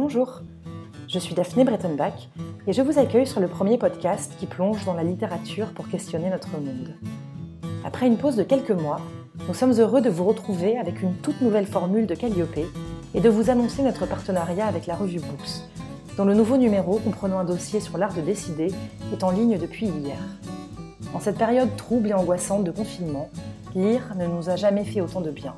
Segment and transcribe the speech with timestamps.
[0.00, 0.42] Bonjour,
[1.08, 2.28] je suis Daphné Brettenbach
[2.68, 6.30] et je vous accueille sur le premier podcast qui plonge dans la littérature pour questionner
[6.30, 6.94] notre monde.
[7.84, 9.00] Après une pause de quelques mois,
[9.48, 12.60] nous sommes heureux de vous retrouver avec une toute nouvelle formule de Calliope
[13.12, 15.64] et de vous annoncer notre partenariat avec la revue Books,
[16.16, 18.70] dont le nouveau numéro comprenant un dossier sur l'art de décider
[19.12, 20.20] est en ligne depuis hier.
[21.12, 23.30] En cette période trouble et angoissante de confinement,
[23.74, 25.56] lire ne nous a jamais fait autant de bien.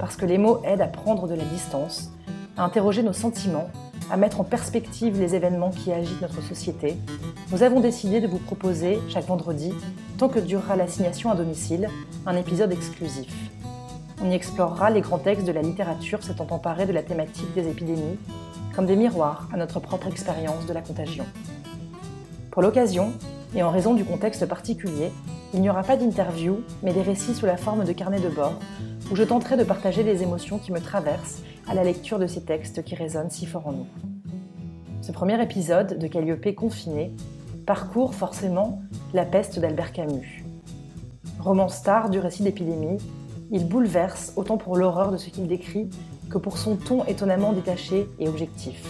[0.00, 2.10] Parce que les mots aident à prendre de la distance,
[2.56, 3.70] à interroger nos sentiments,
[4.10, 6.96] à mettre en perspective les événements qui agitent notre société,
[7.50, 9.72] nous avons décidé de vous proposer, chaque vendredi,
[10.18, 11.88] tant que durera l'assignation à domicile,
[12.26, 13.32] un épisode exclusif.
[14.22, 17.68] On y explorera les grands textes de la littérature s'étant emparés de la thématique des
[17.68, 18.18] épidémies,
[18.74, 21.24] comme des miroirs à notre propre expérience de la contagion.
[22.50, 23.12] Pour l'occasion,
[23.54, 25.10] et en raison du contexte particulier,
[25.54, 28.54] il n'y aura pas d'interview, mais des récits sous la forme de carnets de bord,
[29.10, 32.42] où je tenterai de partager les émotions qui me traversent à la lecture de ces
[32.42, 33.86] textes qui résonnent si fort en nous.
[35.00, 37.12] Ce premier épisode de Calliope confiné
[37.66, 38.82] parcourt forcément
[39.14, 40.44] La peste d'Albert Camus.
[41.38, 42.98] Roman star du récit d'épidémie,
[43.50, 45.90] il bouleverse autant pour l'horreur de ce qu'il décrit
[46.30, 48.84] que pour son ton étonnamment détaché et objectif.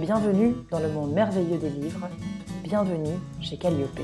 [0.00, 2.08] Bienvenue dans le monde merveilleux des livres,
[2.62, 4.00] bienvenue chez Calliope.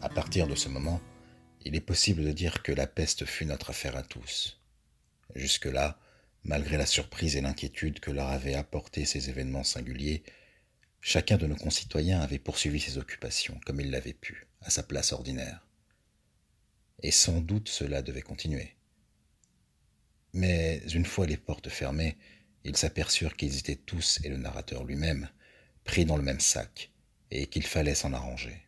[0.00, 1.00] À partir de ce moment,
[1.64, 4.60] il est possible de dire que la peste fut notre affaire à tous.
[5.34, 5.98] Jusque-là,
[6.44, 10.22] malgré la surprise et l'inquiétude que leur avaient apporté ces événements singuliers,
[11.00, 15.12] chacun de nos concitoyens avait poursuivi ses occupations comme il l'avait pu, à sa place
[15.12, 15.66] ordinaire.
[17.02, 18.76] Et sans doute cela devait continuer.
[20.32, 22.16] Mais une fois les portes fermées,
[22.64, 25.28] ils s'aperçurent qu'ils étaient tous, et le narrateur lui-même,
[25.84, 26.90] pris dans le même sac,
[27.30, 28.62] et qu'il fallait s'en arranger.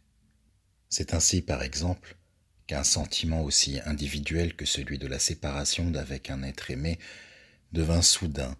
[0.89, 2.17] C'est ainsi, par exemple,
[2.67, 6.99] qu'un sentiment aussi individuel que celui de la séparation d'avec un être aimé
[7.73, 8.57] devint soudain,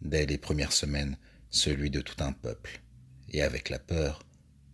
[0.00, 1.16] dès les premières semaines,
[1.50, 2.80] celui de tout un peuple,
[3.30, 4.22] et avec la peur,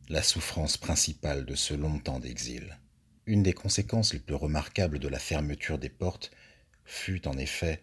[0.08, 2.78] la souffrance principale de ce long temps d'exil.
[3.26, 6.30] Une des conséquences les plus remarquables de la fermeture des portes
[6.84, 7.82] fut en effet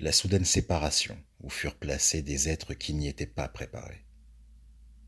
[0.00, 4.04] la soudaine séparation où furent placés des êtres qui n'y étaient pas préparés.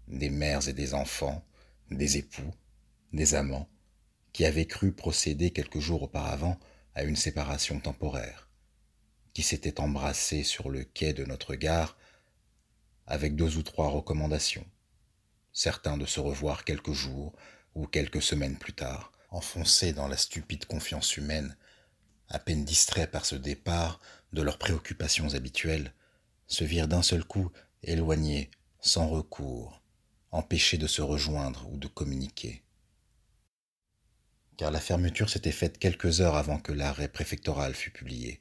[0.06, 1.44] Des mères et des enfants,
[1.90, 2.54] des époux,
[3.12, 3.68] des amants,
[4.34, 6.58] qui avaient cru procéder quelques jours auparavant
[6.96, 8.48] à une séparation temporaire,
[9.32, 11.96] qui s'étaient embrassés sur le quai de notre gare
[13.06, 14.66] avec deux ou trois recommandations,
[15.52, 17.32] certains de se revoir quelques jours
[17.76, 21.56] ou quelques semaines plus tard, enfoncés dans la stupide confiance humaine,
[22.28, 24.00] à peine distraits par ce départ
[24.32, 25.94] de leurs préoccupations habituelles,
[26.48, 27.52] se virent d'un seul coup
[27.84, 28.50] éloignés,
[28.80, 29.80] sans recours,
[30.32, 32.63] empêchés de se rejoindre ou de communiquer
[34.56, 38.38] car la fermeture s'était faite quelques heures avant que l'arrêt préfectoral fût publié,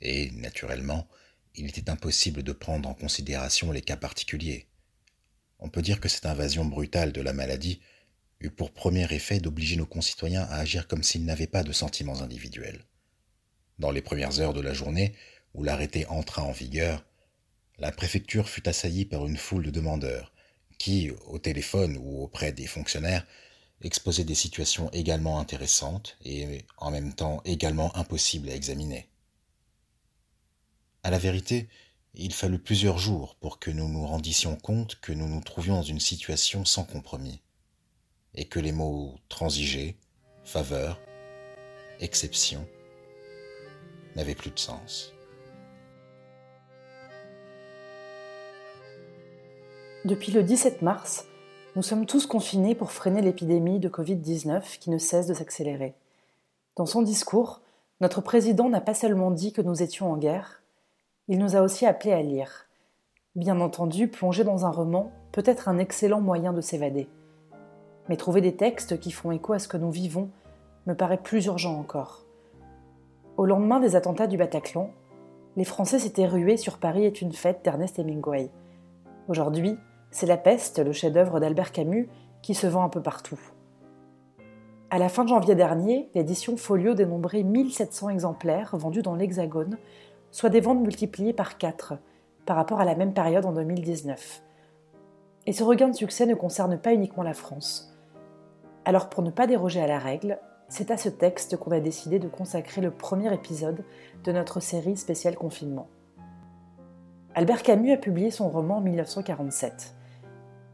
[0.00, 1.08] et, naturellement,
[1.54, 4.66] il était impossible de prendre en considération les cas particuliers.
[5.58, 7.80] On peut dire que cette invasion brutale de la maladie
[8.40, 12.22] eut pour premier effet d'obliger nos concitoyens à agir comme s'ils n'avaient pas de sentiments
[12.22, 12.84] individuels.
[13.78, 15.14] Dans les premières heures de la journée,
[15.52, 17.04] où l'arrêté entra en vigueur,
[17.78, 20.32] la préfecture fut assaillie par une foule de demandeurs,
[20.78, 23.26] qui, au téléphone ou auprès des fonctionnaires,
[23.82, 29.08] exposer des situations également intéressantes et en même temps également impossibles à examiner.
[31.02, 31.68] À la vérité,
[32.14, 35.82] il fallut plusieurs jours pour que nous nous rendissions compte que nous nous trouvions dans
[35.82, 37.40] une situation sans compromis,
[38.34, 39.96] et que les mots transiger,
[40.44, 41.00] faveur,
[42.00, 42.66] exception
[44.16, 45.12] n'avaient plus de sens.
[50.04, 51.26] Depuis le 17 mars,
[51.76, 55.94] nous sommes tous confinés pour freiner l'épidémie de Covid-19 qui ne cesse de s'accélérer.
[56.76, 57.60] Dans son discours,
[58.00, 60.62] notre président n'a pas seulement dit que nous étions en guerre,
[61.28, 62.66] il nous a aussi appelés à lire.
[63.36, 67.08] Bien entendu, plonger dans un roman peut être un excellent moyen de s'évader.
[68.08, 70.28] Mais trouver des textes qui font écho à ce que nous vivons
[70.86, 72.24] me paraît plus urgent encore.
[73.36, 74.90] Au lendemain des attentats du Bataclan,
[75.56, 78.50] les Français s'étaient rués sur Paris est une fête d'Ernest Hemingway.
[79.28, 79.78] Aujourd'hui,
[80.10, 82.08] c'est La peste, le chef-d'œuvre d'Albert Camus,
[82.42, 83.38] qui se vend un peu partout.
[84.90, 89.78] À la fin de janvier dernier, l'édition Folio dénombrait 1700 exemplaires vendus dans l'Hexagone,
[90.32, 91.94] soit des ventes multipliées par 4
[92.44, 94.42] par rapport à la même période en 2019.
[95.46, 97.96] Et ce regain de succès ne concerne pas uniquement la France.
[98.84, 102.18] Alors pour ne pas déroger à la règle, c'est à ce texte qu'on a décidé
[102.18, 103.84] de consacrer le premier épisode
[104.24, 105.88] de notre série spéciale confinement.
[107.34, 109.94] Albert Camus a publié son roman en 1947.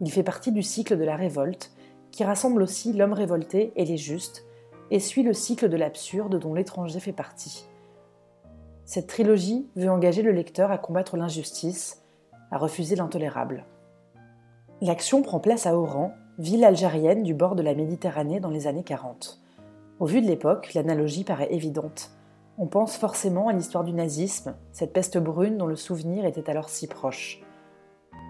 [0.01, 1.73] Il fait partie du cycle de la révolte,
[2.11, 4.45] qui rassemble aussi l'homme révolté et les justes,
[4.91, 7.67] et suit le cycle de l'absurde dont l'étranger fait partie.
[8.85, 12.03] Cette trilogie veut engager le lecteur à combattre l'injustice,
[12.51, 13.65] à refuser l'intolérable.
[14.81, 18.85] L'action prend place à Oran, ville algérienne du bord de la Méditerranée dans les années
[18.85, 19.41] 40.
[19.99, 22.11] Au vu de l'époque, l'analogie paraît évidente.
[22.59, 26.69] On pense forcément à l'histoire du nazisme, cette peste brune dont le souvenir était alors
[26.69, 27.43] si proche.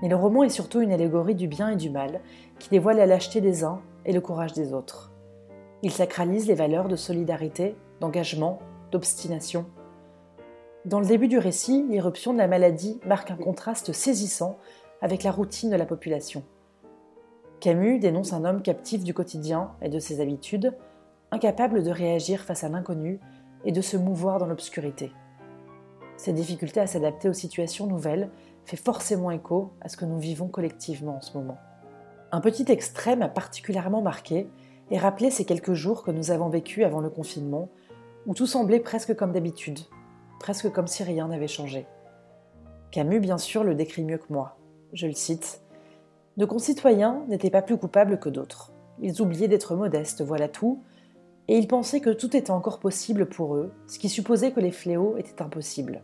[0.03, 2.21] Mais le roman est surtout une allégorie du bien et du mal,
[2.59, 5.13] qui dévoile la lâcheté des uns et le courage des autres.
[5.83, 8.61] Il sacralise les valeurs de solidarité, d'engagement,
[8.91, 9.67] d'obstination.
[10.85, 14.59] Dans le début du récit, l'irruption de la maladie marque un contraste saisissant
[15.01, 16.45] avec la routine de la population.
[17.61, 20.75] Camus dénonce un homme captif du quotidien et de ses habitudes,
[21.31, 23.19] incapable de réagir face à l'inconnu
[23.65, 25.11] et de se mouvoir dans l'obscurité.
[26.17, 28.31] Cette difficulté à s'adapter aux situations nouvelles
[28.67, 31.59] fait forcément écho à ce que nous vivons collectivement en ce moment.
[32.33, 34.51] Un petit extrait m'a particulièrement marqué
[34.91, 37.69] et rappelé ces quelques jours que nous avons vécus avant le confinement,
[38.27, 39.79] où tout semblait presque comme d'habitude,
[40.41, 41.87] presque comme si rien n'avait changé.
[42.91, 44.59] Camus, bien sûr, le décrit mieux que moi.
[44.93, 45.61] Je le cite
[46.37, 48.73] Nos concitoyens n'étaient pas plus coupables que d'autres.
[49.01, 50.83] Ils oubliaient d'être modestes, voilà tout,
[51.47, 54.73] et ils pensaient que tout était encore possible pour eux, ce qui supposait que les
[54.73, 56.03] fléaux étaient impossibles.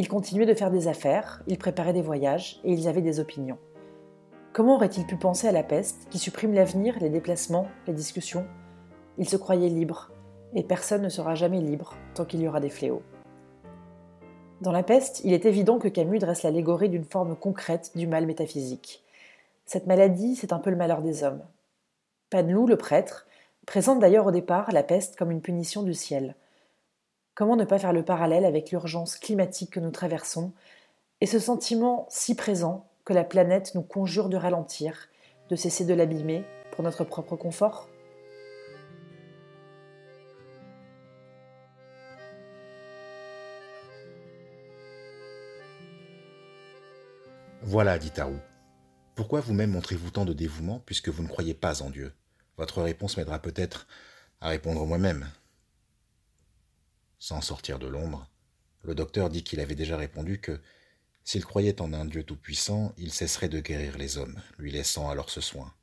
[0.00, 3.58] Ils continuaient de faire des affaires, ils préparaient des voyages et ils avaient des opinions.
[4.54, 8.46] Comment auraient-ils pu penser à la peste, qui supprime l'avenir, les déplacements, les discussions?
[9.18, 10.10] Ils se croyaient libres,
[10.54, 13.02] et personne ne sera jamais libre tant qu'il y aura des fléaux.
[14.62, 18.24] Dans la peste, il est évident que Camus dresse l'allégorie d'une forme concrète du mal
[18.24, 19.04] métaphysique.
[19.66, 21.42] Cette maladie, c'est un peu le malheur des hommes.
[22.30, 23.26] Panlou, le prêtre,
[23.66, 26.36] présente d'ailleurs au départ la peste comme une punition du ciel.
[27.40, 30.52] Comment ne pas faire le parallèle avec l'urgence climatique que nous traversons
[31.22, 35.08] et ce sentiment si présent que la planète nous conjure de ralentir,
[35.48, 37.88] de cesser de l'abîmer pour notre propre confort?
[47.62, 48.36] Voilà, dit Tarou.
[49.14, 52.12] Pourquoi vous-même montrez-vous tant de dévouement puisque vous ne croyez pas en Dieu?
[52.58, 53.86] Votre réponse m'aidera peut-être
[54.42, 55.26] à répondre moi-même.
[57.20, 58.26] Sans sortir de l'ombre,
[58.82, 60.58] le docteur dit qu'il avait déjà répondu que
[61.22, 65.28] s'il croyait en un Dieu tout-puissant, il cesserait de guérir les hommes, lui laissant alors
[65.28, 65.74] ce soin.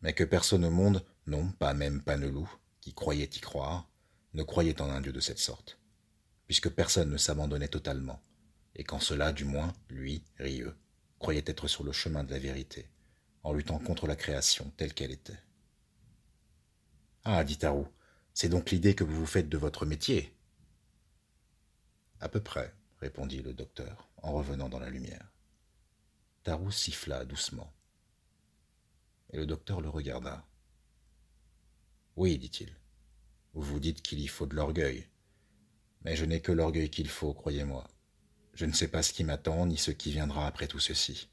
[0.00, 2.48] Mais que personne au monde, non, pas même Panelou,
[2.80, 3.90] qui croyait y croire,
[4.32, 5.76] ne croyait en un Dieu de cette sorte,
[6.46, 8.22] puisque personne ne s'abandonnait totalement,
[8.76, 10.76] et qu'en cela, du moins, lui, Rieux,
[11.18, 12.88] croyait être sur le chemin de la vérité,
[13.42, 15.42] en luttant contre la création telle qu'elle était.
[17.24, 17.88] Ah, dit Tarou,
[18.34, 20.32] c'est donc l'idée que vous vous faites de votre métier.
[22.20, 25.32] À peu près, répondit le docteur, en revenant dans la lumière.
[26.42, 27.72] Tarou siffla doucement.
[29.30, 30.46] Et le docteur le regarda.
[32.16, 32.76] Oui, dit-il.
[33.54, 35.08] Vous dites qu'il y faut de l'orgueil.
[36.04, 37.88] Mais je n'ai que l'orgueil qu'il faut, croyez-moi.
[38.52, 41.30] Je ne sais pas ce qui m'attend, ni ce qui viendra après tout ceci.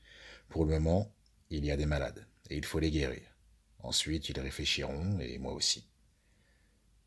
[0.48, 1.14] Pour le moment,
[1.50, 3.24] il y a des malades, et il faut les guérir.
[3.80, 5.90] Ensuite, ils réfléchiront, et moi aussi.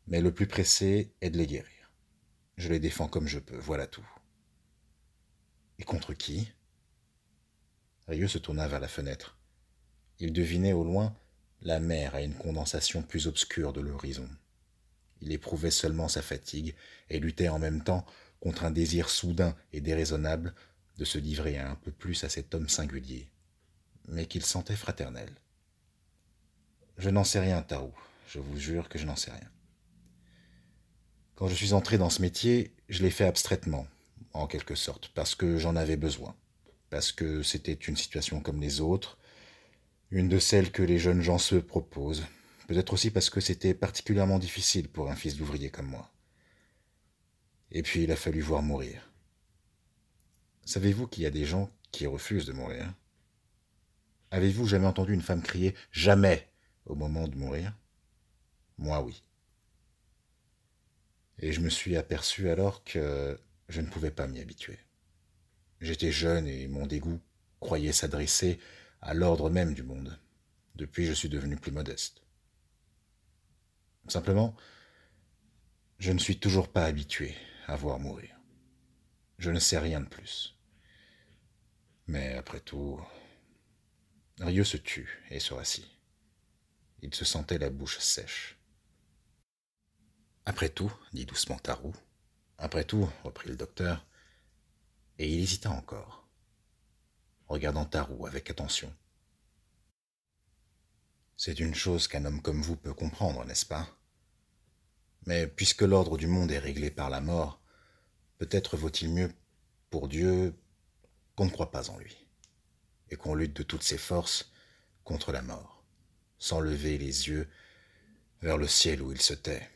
[0.05, 1.80] Mais le plus pressé est de les guérir.
[2.61, 4.07] Je les défends comme je peux, voilà tout.
[5.79, 6.51] Et contre qui?
[8.07, 9.35] Rieux se tourna vers la fenêtre.
[10.19, 11.15] Il devinait au loin
[11.63, 14.29] la mer à une condensation plus obscure de l'horizon.
[15.21, 16.75] Il éprouvait seulement sa fatigue
[17.09, 18.05] et luttait en même temps
[18.41, 20.53] contre un désir soudain et déraisonnable
[20.99, 23.27] de se livrer un peu plus à cet homme singulier,
[24.07, 25.33] mais qu'il sentait fraternel.
[26.99, 27.91] Je n'en sais rien, Tarou,
[28.27, 29.49] je vous jure que je n'en sais rien.
[31.41, 33.87] Quand je suis entré dans ce métier, je l'ai fait abstraitement,
[34.33, 36.35] en quelque sorte, parce que j'en avais besoin,
[36.91, 39.17] parce que c'était une situation comme les autres,
[40.11, 42.27] une de celles que les jeunes gens se proposent,
[42.67, 46.11] peut-être aussi parce que c'était particulièrement difficile pour un fils d'ouvrier comme moi.
[47.71, 49.11] Et puis il a fallu voir mourir.
[50.65, 52.93] Savez-vous qu'il y a des gens qui refusent de mourir?
[54.29, 56.47] Avez-vous jamais entendu une femme crier jamais!
[56.85, 57.73] au moment de mourir?
[58.77, 59.23] Moi oui
[61.39, 64.79] et je me suis aperçu alors que je ne pouvais pas m'y habituer.
[65.79, 67.19] J'étais jeune et mon dégoût
[67.59, 68.59] croyait s'adresser
[69.01, 70.19] à l'ordre même du monde.
[70.75, 72.21] Depuis, je suis devenu plus modeste.
[74.07, 74.55] Simplement,
[75.99, 77.35] je ne suis toujours pas habitué
[77.67, 78.35] à voir mourir.
[79.37, 80.57] Je ne sais rien de plus.
[82.07, 82.99] Mais après tout,
[84.39, 85.87] Rieux se tut et se rassit.
[87.01, 88.57] Il se sentait la bouche sèche.
[90.45, 91.93] Après tout, dit doucement Tarou.
[92.57, 94.05] Après tout, reprit le docteur.
[95.19, 96.27] Et il hésita encore,
[97.47, 98.91] regardant Tarou avec attention.
[101.37, 103.87] C'est une chose qu'un homme comme vous peut comprendre, n'est-ce pas?
[105.25, 107.61] Mais puisque l'ordre du monde est réglé par la mort,
[108.39, 109.31] peut-être vaut-il mieux
[109.91, 110.55] pour Dieu
[111.35, 112.25] qu'on ne croit pas en lui,
[113.09, 114.51] et qu'on lutte de toutes ses forces
[115.03, 115.83] contre la mort,
[116.39, 117.47] sans lever les yeux
[118.41, 119.69] vers le ciel où il se tait.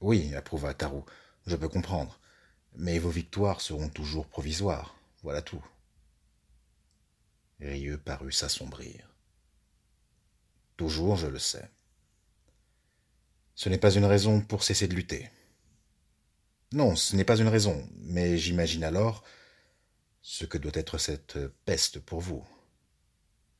[0.00, 1.04] Oui, approuva Tarou,
[1.46, 2.20] je peux comprendre,
[2.76, 5.64] mais vos victoires seront toujours provisoires, voilà tout.
[7.60, 9.12] Rieux parut s'assombrir.
[10.76, 11.68] Toujours, je le sais.
[13.56, 15.28] Ce n'est pas une raison pour cesser de lutter.
[16.70, 19.24] Non, ce n'est pas une raison, mais j'imagine alors
[20.22, 22.46] ce que doit être cette peste pour vous.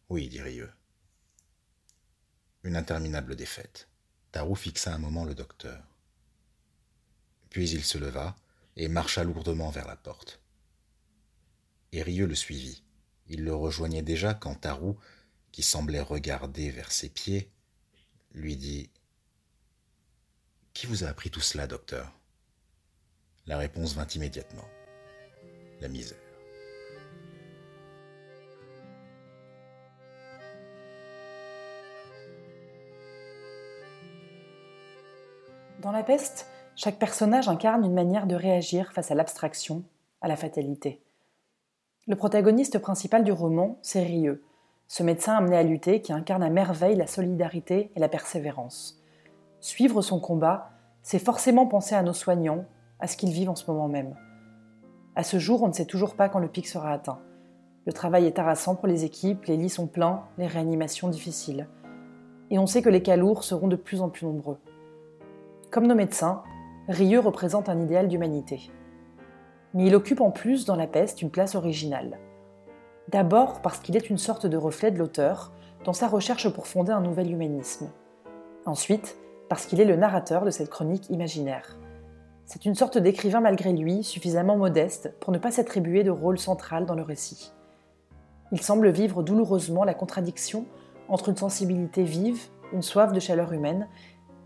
[0.08, 0.70] Oui, dit Rieux.
[2.62, 3.88] Une interminable défaite.
[4.30, 5.87] Tarou fixa un moment le docteur.
[7.50, 8.36] Puis il se leva
[8.76, 10.40] et marcha lourdement vers la porte.
[11.92, 12.82] Et Rieux le suivit.
[13.26, 14.98] Il le rejoignait déjà quand Tarou,
[15.52, 17.50] qui semblait regarder vers ses pieds,
[18.32, 18.90] lui dit
[20.74, 22.12] Qui vous a appris tout cela, docteur?
[23.46, 24.68] La réponse vint immédiatement
[25.80, 26.18] La misère.
[35.80, 36.46] Dans la peste,
[36.78, 39.82] chaque personnage incarne une manière de réagir face à l'abstraction,
[40.20, 41.02] à la fatalité.
[42.06, 44.44] Le protagoniste principal du roman, c'est Rieux,
[44.86, 49.02] ce médecin amené à lutter qui incarne à merveille la solidarité et la persévérance.
[49.58, 50.70] Suivre son combat,
[51.02, 52.64] c'est forcément penser à nos soignants,
[53.00, 54.14] à ce qu'ils vivent en ce moment même.
[55.16, 57.18] À ce jour, on ne sait toujours pas quand le pic sera atteint.
[57.86, 61.66] Le travail est harassant pour les équipes, les lits sont pleins, les réanimations difficiles.
[62.52, 64.58] Et on sait que les cas lourds seront de plus en plus nombreux.
[65.72, 66.44] Comme nos médecins,
[66.88, 68.70] Rieux représente un idéal d'humanité
[69.74, 72.18] mais il occupe en plus dans La peste une place originale.
[73.08, 75.52] D'abord parce qu'il est une sorte de reflet de l'auteur
[75.84, 77.90] dans sa recherche pour fonder un nouvel humanisme.
[78.66, 79.16] Ensuite,
[79.48, 81.78] parce qu'il est le narrateur de cette chronique imaginaire.
[82.44, 86.86] C'est une sorte d'écrivain malgré lui, suffisamment modeste pour ne pas s'attribuer de rôle central
[86.86, 87.52] dans le récit.
[88.52, 90.66] Il semble vivre douloureusement la contradiction
[91.08, 93.88] entre une sensibilité vive, une soif de chaleur humaine,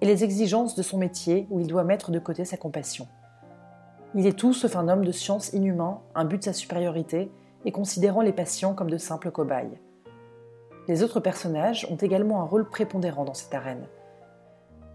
[0.02, 3.06] et les exigences de son métier où il doit mettre de côté sa compassion.
[4.16, 7.30] Il est tout sauf un homme de science inhumain, un but de sa supériorité,
[7.64, 9.78] et considérant les patients comme de simples cobayes.
[10.88, 13.86] Les autres personnages ont également un rôle prépondérant dans cette arène.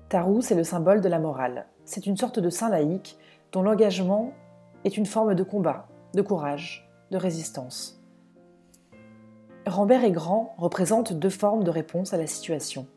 [0.10, 1.68] Tarou, c'est le symbole de la morale.
[1.86, 3.18] C'est une sorte de saint laïque
[3.54, 4.34] dont l'engagement
[4.84, 8.04] est une forme de combat, de courage, de résistance.
[9.66, 12.88] Rambert et Grand représentent deux formes de réponse à la situation,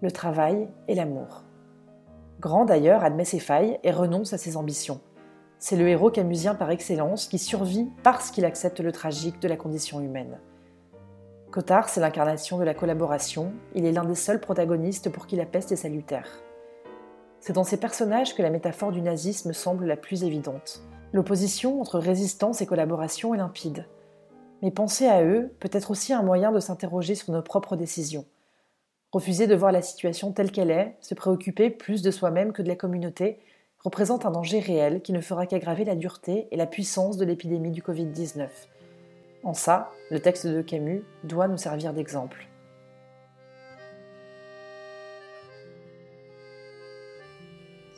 [0.00, 1.44] le travail et l'amour.
[2.40, 5.00] Grand d'ailleurs admet ses failles et renonce à ses ambitions.
[5.58, 9.56] C'est le héros camusien par excellence qui survit parce qu'il accepte le tragique de la
[9.56, 10.38] condition humaine.
[11.50, 15.46] Cotard, c'est l'incarnation de la collaboration, il est l'un des seuls protagonistes pour qui la
[15.46, 16.28] peste est salutaire.
[17.40, 20.82] C'est dans ces personnages que la métaphore du nazisme semble la plus évidente.
[21.12, 23.86] L'opposition entre résistance et collaboration est limpide.
[24.62, 28.24] Mais penser à eux peut être aussi un moyen de s'interroger sur nos propres décisions.
[29.14, 32.66] Refuser de voir la situation telle qu'elle est, se préoccuper plus de soi-même que de
[32.66, 33.38] la communauté,
[33.78, 37.70] représente un danger réel qui ne fera qu'aggraver la dureté et la puissance de l'épidémie
[37.70, 38.48] du Covid-19.
[39.44, 42.48] En ça, le texte de Camus doit nous servir d'exemple.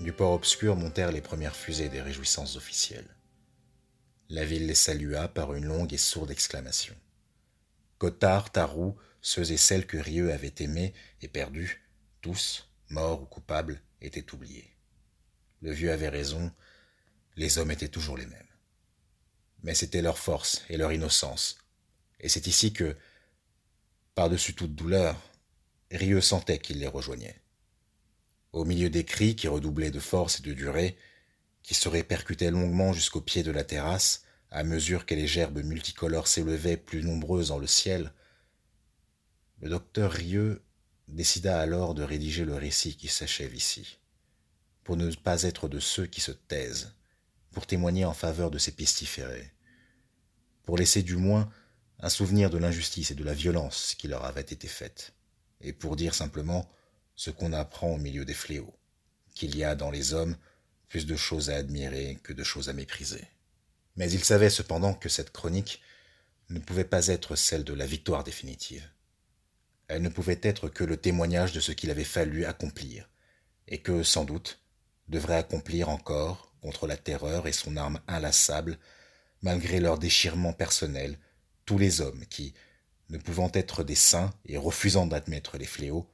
[0.01, 3.09] Du port obscur montèrent les premières fusées des réjouissances officielles.
[4.29, 6.95] La ville les salua par une longue et sourde exclamation.
[7.97, 8.97] Cottard, Tarou,
[9.27, 11.83] ceux et celles que Rieux avait aimés et perdus,
[12.21, 14.77] tous, morts ou coupables, étaient oubliés.
[15.63, 16.53] Le vieux avait raison,
[17.35, 18.55] les hommes étaient toujours les mêmes.
[19.65, 21.59] Mais c'était leur force et leur innocence.
[22.21, 22.97] Et c'est ici que,
[24.15, 25.21] par-dessus toute douleur,
[25.91, 27.41] Rieux sentait qu'il les rejoignait.
[28.53, 30.97] Au milieu des cris qui redoublaient de force et de durée,
[31.65, 36.29] qui se répercutaient longuement jusqu'au pied de la terrasse, à mesure que les gerbes multicolores
[36.29, 38.13] s'élevaient plus nombreuses dans le ciel,
[39.61, 40.63] le docteur Rieux
[41.09, 43.99] décida alors de rédiger le récit qui s'achève ici
[44.87, 46.93] pour ne pas être de ceux qui se taisent,
[47.51, 49.53] pour témoigner en faveur de ces pestiférés,
[50.65, 51.51] pour laisser du moins
[51.99, 55.13] un souvenir de l'injustice et de la violence qui leur avait été faite,
[55.61, 56.71] et pour dire simplement
[57.17, 58.79] ce qu'on apprend au milieu des fléaux,
[59.35, 60.37] qu'il y a dans les hommes
[60.89, 63.27] plus de choses à admirer que de choses à mépriser.
[63.97, 65.83] Mais il savait cependant que cette chronique
[66.49, 68.89] ne pouvait pas être celle de la victoire définitive.
[69.89, 73.09] Elle ne pouvait être que le témoignage de ce qu'il avait fallu accomplir,
[73.69, 74.61] et que, sans doute,
[75.09, 78.79] devraient accomplir encore, contre la terreur et son arme inlassable,
[79.43, 81.19] malgré leur déchirement personnel,
[81.65, 82.55] tous les hommes qui,
[83.09, 86.11] ne pouvant être des saints et refusant d'admettre les fléaux,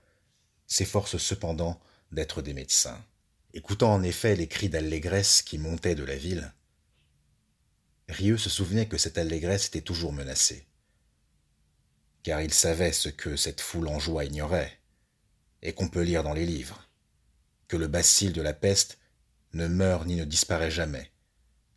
[0.67, 3.03] s'efforcent cependant d'être des médecins,
[3.55, 6.55] Écoutant en effet les cris d'allégresse qui montaient de la ville,
[8.09, 10.67] Rieux se souvenait que cette allégresse était toujours menacée.
[12.23, 14.79] Car il savait ce que cette foule en joie ignorait,
[15.63, 16.89] et qu'on peut lire dans les livres,
[17.69, 18.99] que le bacille de la peste
[19.55, 21.11] ne meurt ni ne disparaît jamais,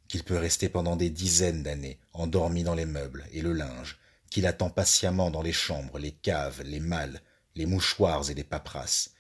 [0.07, 3.97] qu'il peut rester pendant des dizaines d'années endormi dans les meubles et le linge,
[4.29, 7.21] qu'il attend patiemment dans les chambres, les caves, les malles,
[7.55, 9.11] les mouchoirs et les paperasses,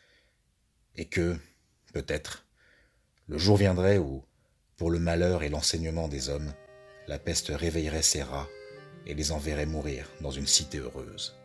[0.95, 1.37] et que,
[1.93, 2.45] peut-être,
[3.27, 4.23] le jour viendrait où,
[4.77, 6.53] pour le malheur et l'enseignement des hommes,
[7.07, 8.47] la peste réveillerait ses rats
[9.05, 11.35] et les enverrait mourir dans une cité heureuse.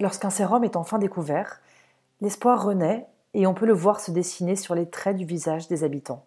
[0.00, 1.60] Lorsqu'un sérum est enfin découvert,
[2.20, 5.84] l'espoir renaît et on peut le voir se dessiner sur les traits du visage des
[5.84, 6.24] habitants.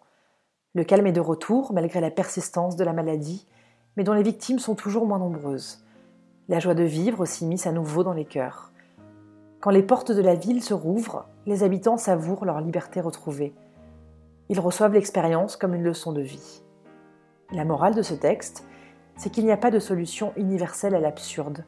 [0.73, 3.45] Le calme est de retour malgré la persistance de la maladie,
[3.95, 5.83] mais dont les victimes sont toujours moins nombreuses.
[6.49, 8.71] La joie de vivre s'immisce à nouveau dans les cœurs.
[9.59, 13.53] Quand les portes de la ville se rouvrent, les habitants savourent leur liberté retrouvée.
[14.49, 16.63] Ils reçoivent l'expérience comme une leçon de vie.
[17.51, 18.65] La morale de ce texte,
[19.17, 21.65] c'est qu'il n'y a pas de solution universelle à l'absurde,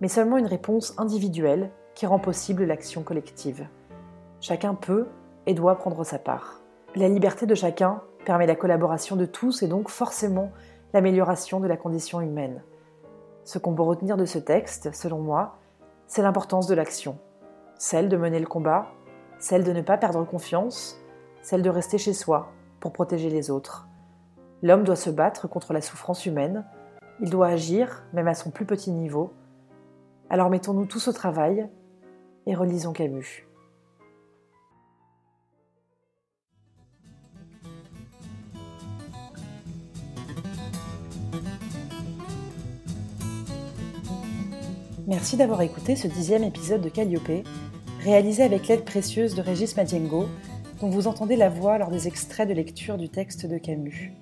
[0.00, 3.66] mais seulement une réponse individuelle qui rend possible l'action collective.
[4.40, 5.06] Chacun peut
[5.46, 6.60] et doit prendre sa part.
[6.94, 10.50] La liberté de chacun permet la collaboration de tous et donc forcément
[10.92, 12.62] l'amélioration de la condition humaine.
[13.44, 15.56] Ce qu'on peut retenir de ce texte, selon moi,
[16.06, 17.18] c'est l'importance de l'action.
[17.78, 18.88] Celle de mener le combat,
[19.38, 20.99] celle de ne pas perdre confiance,
[21.50, 23.88] celle de rester chez soi pour protéger les autres.
[24.62, 26.64] L'homme doit se battre contre la souffrance humaine,
[27.20, 29.32] il doit agir, même à son plus petit niveau.
[30.28, 31.68] Alors mettons-nous tous au travail
[32.46, 33.48] et relisons Camus.
[45.08, 47.44] Merci d'avoir écouté ce dixième épisode de Calliope,
[48.04, 50.28] réalisé avec l'aide précieuse de Régis Madiengo,
[50.80, 54.12] dont vous entendez la voix lors des extraits de lecture du texte de Camus.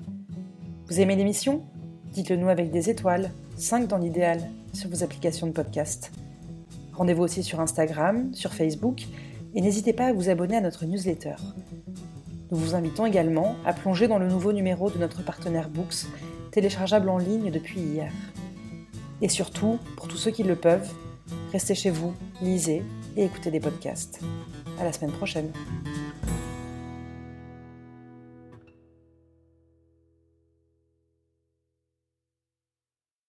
[0.89, 1.63] Vous aimez l'émission?
[2.13, 4.41] Dites-le nous avec des étoiles, 5 dans l'idéal,
[4.73, 6.11] sur vos applications de podcast.
[6.95, 9.05] Rendez-vous aussi sur Instagram, sur Facebook,
[9.55, 11.37] et n'hésitez pas à vous abonner à notre newsletter.
[12.51, 16.07] Nous vous invitons également à plonger dans le nouveau numéro de notre partenaire Books,
[16.51, 18.13] téléchargeable en ligne depuis hier.
[19.23, 20.91] Et surtout, pour tous ceux qui le peuvent,
[21.53, 22.83] restez chez vous, lisez
[23.17, 24.21] et écoutez des podcasts.
[24.81, 25.53] À la semaine prochaine.